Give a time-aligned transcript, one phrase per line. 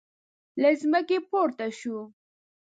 [0.61, 1.97] له ځمکې پورته شو.